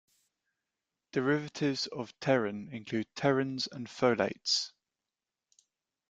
Derivatives 1.11 1.85
of 1.85 2.11
pterin 2.19 2.73
include 2.73 3.05
pterins 3.13 3.67
and 3.71 3.85
folates. 3.85 4.71